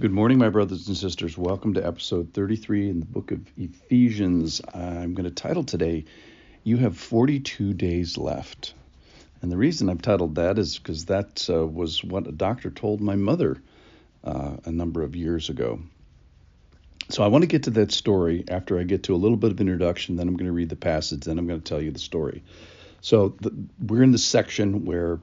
[0.00, 1.36] Good morning, my brothers and sisters.
[1.36, 4.62] Welcome to episode 33 in the book of Ephesians.
[4.72, 6.06] I'm going to title today,
[6.64, 8.72] You Have 42 Days Left.
[9.42, 13.02] And the reason I've titled that is because that uh, was what a doctor told
[13.02, 13.62] my mother
[14.24, 15.80] uh, a number of years ago.
[17.10, 19.52] So I want to get to that story after I get to a little bit
[19.52, 20.16] of introduction.
[20.16, 21.24] Then I'm going to read the passage.
[21.24, 22.42] Then I'm going to tell you the story.
[23.02, 25.20] So the, we're in the section where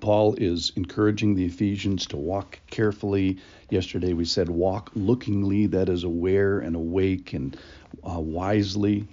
[0.00, 3.38] Paul is encouraging the Ephesians to walk carefully.
[3.70, 7.56] Yesterday we said walk lookingly, that is aware and awake and
[8.02, 9.06] uh, wisely.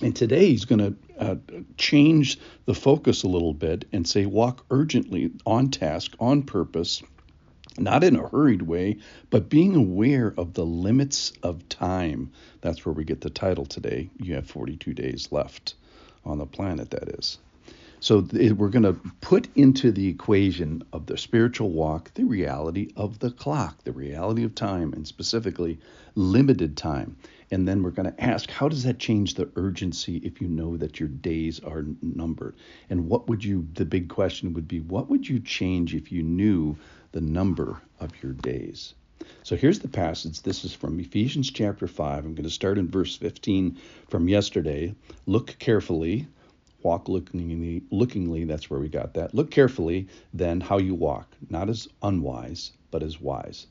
[0.00, 1.36] And today he's going to uh,
[1.76, 7.02] change the focus a little bit and say walk urgently, on task, on purpose,
[7.76, 8.96] not in a hurried way,
[9.28, 12.32] but being aware of the limits of time.
[12.62, 14.08] That's where we get the title today.
[14.18, 15.74] You have 42 days left
[16.24, 17.38] on the planet, that is.
[18.02, 23.18] So we're going to put into the equation of the spiritual walk the reality of
[23.18, 25.78] the clock, the reality of time, and specifically
[26.14, 27.18] limited time.
[27.50, 30.78] And then we're going to ask, how does that change the urgency if you know
[30.78, 32.56] that your days are numbered?
[32.88, 36.22] And what would you, the big question would be, what would you change if you
[36.22, 36.78] knew
[37.12, 38.94] the number of your days?
[39.42, 40.40] So here's the passage.
[40.40, 42.24] This is from Ephesians chapter 5.
[42.24, 43.76] I'm going to start in verse 15
[44.08, 44.94] from yesterday.
[45.26, 46.26] Look carefully
[46.82, 49.34] walk lookingly, lookingly, that's where we got that.
[49.34, 53.66] Look carefully then how you walk, not as unwise, but as wise.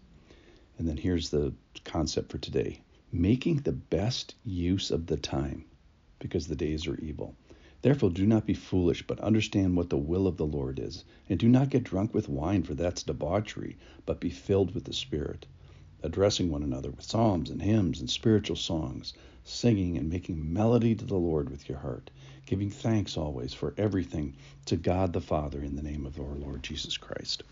[0.77, 5.65] And then here's the concept for today making the best use of the time,
[6.19, 7.35] because the days are evil.
[7.81, 11.05] Therefore, do not be foolish, but understand what the will of the Lord is.
[11.29, 14.93] And do not get drunk with wine, for that's debauchery, but be filled with the
[14.93, 15.45] Spirit,
[16.03, 19.13] addressing one another with psalms and hymns and spiritual songs,
[19.49, 22.09] singing and making melody to the Lord with your heart
[22.49, 26.63] giving thanks always for everything to God the Father in the name of our Lord
[26.63, 27.43] Jesus Christ.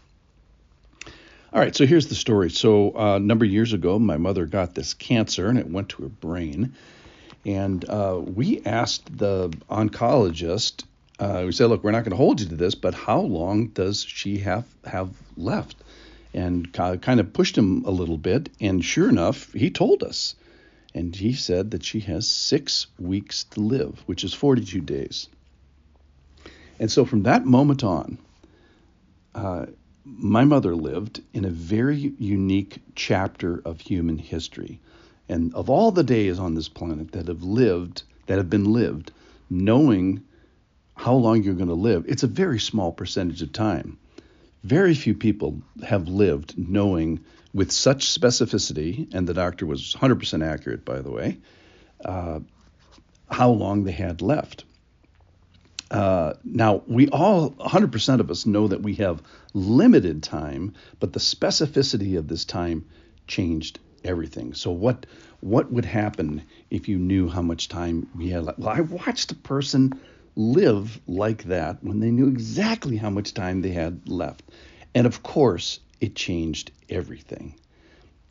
[1.53, 2.50] All right, so here's the story.
[2.50, 5.90] So, uh, a number of years ago, my mother got this cancer and it went
[5.90, 6.73] to her brain.
[7.45, 10.84] And uh, we asked the oncologist,
[11.19, 13.68] uh, we said, look, we're not going to hold you to this, but how long
[13.68, 15.75] does she have, have left?
[16.34, 18.50] And kind of pushed him a little bit.
[18.59, 20.36] And sure enough, he told us
[20.94, 25.28] and he said that she has six weeks to live, which is 42 days.
[26.80, 28.18] And so from that moment on,
[29.36, 29.66] uh,
[30.06, 34.80] my mother lived in a very unique chapter of human history.
[35.30, 39.12] And of all the days on this planet that have lived, that have been lived,
[39.50, 40.24] knowing
[40.96, 43.98] how long you're going to live, it's a very small percentage of time.
[44.64, 47.19] Very few people have lived knowing
[47.53, 51.38] with such specificity, and the doctor was 100% accurate, by the way,
[52.03, 52.40] uh,
[53.30, 54.63] how long they had left.
[55.90, 59.22] Uh, now, we all, 100% of us, know that we have
[59.53, 62.86] limited time, but the specificity of this time
[63.25, 64.53] changed everything.
[64.53, 65.06] So, what
[65.40, 66.41] what would happen
[66.72, 68.59] if you knew how much time we had left?
[68.59, 70.00] Well, I watched a person
[70.36, 74.44] live like that when they knew exactly how much time they had left.
[74.96, 77.56] And of course, it changed everything.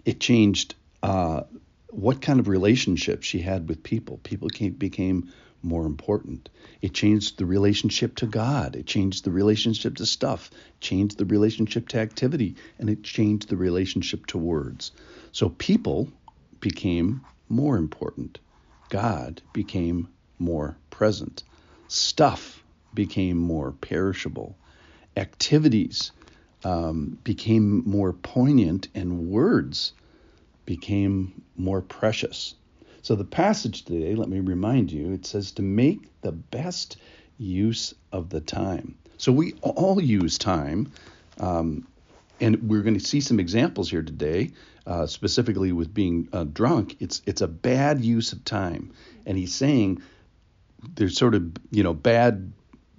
[0.04, 1.43] It changed uh,
[1.91, 4.19] what kind of relationship she had with people.
[4.22, 5.32] People came, became
[5.62, 6.49] more important.
[6.81, 8.76] It changed the relationship to God.
[8.76, 10.50] It changed the relationship to stuff,
[10.81, 14.93] changed the relationship to activity, and it changed the relationship to words.
[15.32, 16.09] So people
[16.60, 18.38] became more important.
[18.88, 21.43] God became more present.
[21.88, 22.62] Stuff
[22.94, 24.56] became more perishable.
[25.16, 26.12] Activities
[26.65, 29.93] um, became more poignant and words
[30.65, 32.55] became more precious.
[33.03, 36.97] So, the passage today, let me remind you, it says to make the best
[37.39, 38.97] use of the time.
[39.17, 40.93] So, we all use time.
[41.39, 41.87] Um,
[42.41, 44.50] and we're going to see some examples here today,
[44.87, 46.97] uh, specifically with being uh, drunk.
[47.00, 48.93] It's it's a bad use of time,
[49.25, 50.03] and he's saying
[50.94, 52.53] there's sort of you know bad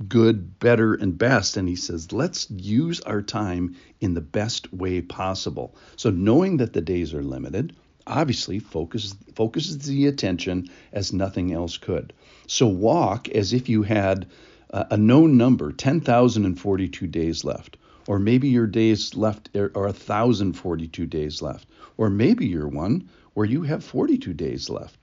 [0.07, 1.57] good, better, and best.
[1.57, 5.75] And he says, let's use our time in the best way possible.
[5.95, 11.77] So, knowing that the days are limited, obviously focuses, focuses the attention as nothing else
[11.77, 12.13] could.
[12.47, 14.27] So, walk as if you had
[14.71, 17.77] uh, a known number 10,042 days left.
[18.07, 21.67] Or maybe your days left er, are 1,042 days left.
[21.97, 24.97] Or maybe you're one where you have 42 days left.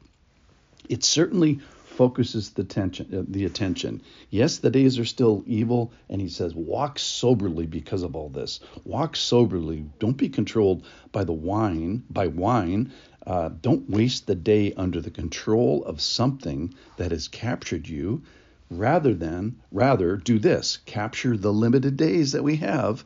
[0.89, 1.61] It's certainly
[1.95, 4.03] focuses the attention uh, the attention.
[4.31, 8.61] Yes the days are still evil and he says walk soberly because of all this.
[8.85, 9.87] Walk soberly.
[9.99, 12.93] Don't be controlled by the wine by wine.
[13.27, 18.23] Uh, don't waste the day under the control of something that has captured you.
[18.71, 20.79] Rather than rather do this.
[20.85, 23.05] Capture the limited days that we have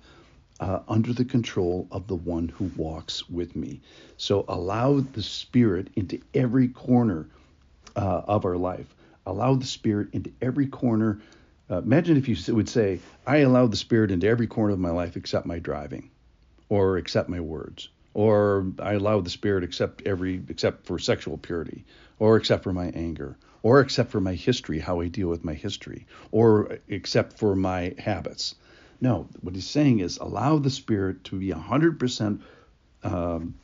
[0.61, 3.81] uh, under the control of the one who walks with me.
[4.17, 7.29] So allow the Spirit into every corner
[7.97, 8.95] uh, of our life.
[9.27, 11.21] Allow the Spirit into every corner.
[11.71, 14.91] Uh, imagine if you would say, I allow the Spirit into every corner of my
[14.91, 16.11] life except my driving,
[16.69, 21.85] or except my words, or I allow the Spirit except every except for sexual purity,
[22.19, 25.55] or except for my anger, or except for my history, how I deal with my
[25.55, 28.55] history, or except for my habits.
[29.01, 32.41] No, what he's saying is allow the Spirit to be 100%
[33.05, 33.55] um,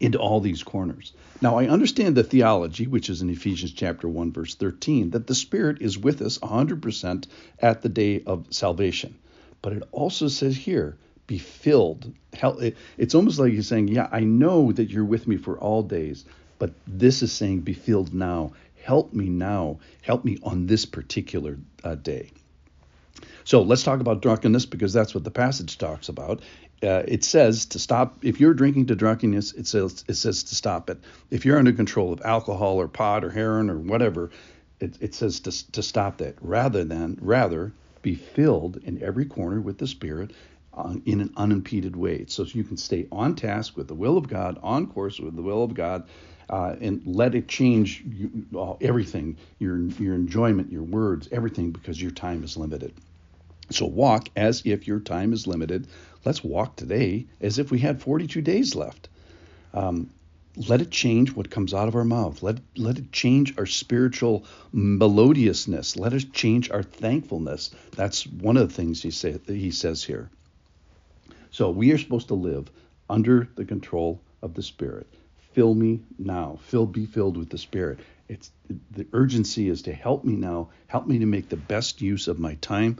[0.00, 1.12] into all these corners.
[1.40, 5.34] Now, I understand the theology, which is in Ephesians chapter 1, verse 13, that the
[5.34, 7.26] Spirit is with us 100%
[7.60, 9.14] at the day of salvation.
[9.62, 10.96] But it also says here,
[11.26, 12.12] be filled.
[12.98, 16.24] It's almost like he's saying, Yeah, I know that you're with me for all days,
[16.58, 18.52] but this is saying, Be filled now.
[18.82, 19.78] Help me now.
[20.02, 22.30] Help me on this particular uh, day.
[23.44, 26.40] So let's talk about drunkenness because that's what the passage talks about.
[26.82, 29.52] Uh, it says to stop if you're drinking to drunkenness.
[29.52, 30.98] It says it says to stop it.
[31.30, 34.30] If you're under control of alcohol or pot or heroin or whatever,
[34.80, 36.36] it, it says to, to stop that.
[36.40, 40.32] Rather than rather be filled in every corner with the Spirit
[40.74, 44.28] uh, in an unimpeded way, so you can stay on task with the will of
[44.28, 46.08] God, on course with the will of God,
[46.50, 52.00] uh, and let it change you, uh, everything your your enjoyment, your words, everything because
[52.00, 52.92] your time is limited.
[53.70, 55.86] So walk as if your time is limited.
[56.24, 59.08] Let's walk today as if we had 42 days left.
[59.72, 60.10] Um,
[60.56, 62.42] let it change what comes out of our mouth.
[62.42, 65.96] Let, let it change our spiritual melodiousness.
[65.96, 67.70] Let us change our thankfulness.
[67.96, 70.30] That's one of the things he, say, he says here.
[71.50, 72.70] So we are supposed to live
[73.10, 75.06] under the control of the Spirit.
[75.52, 76.58] Fill me now.
[76.62, 78.00] Fill, be filled with the Spirit.
[78.28, 78.50] It's
[78.90, 80.70] the urgency is to help me now.
[80.86, 82.98] Help me to make the best use of my time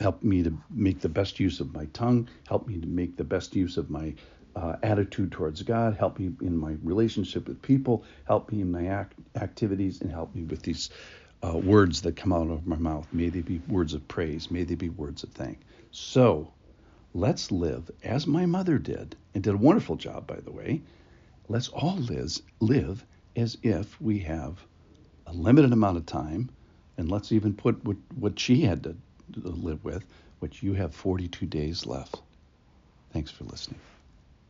[0.00, 3.24] help me to make the best use of my tongue, help me to make the
[3.24, 4.14] best use of my
[4.56, 8.86] uh, attitude towards God, help me in my relationship with people, help me in my
[8.86, 10.90] act- activities, and help me with these
[11.42, 13.06] uh, words that come out of my mouth.
[13.12, 15.60] May they be words of praise, may they be words of thank.
[15.90, 16.52] So
[17.12, 20.82] let's live as my mother did, and did a wonderful job, by the way.
[21.48, 23.04] Let's all live, live
[23.36, 24.64] as if we have
[25.26, 26.50] a limited amount of time,
[26.96, 28.96] and let's even put what, what she had to
[29.36, 30.04] live with,
[30.40, 32.22] which you have 42 days left.
[33.12, 33.80] Thanks for listening.